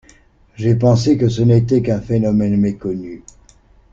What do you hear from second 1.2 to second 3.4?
ce n’était qu’un phénomène méconnu.